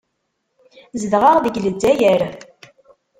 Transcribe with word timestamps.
Zedɣeɣ 1.01 1.35
deg 1.39 1.55
Lezzayer. 1.65 2.21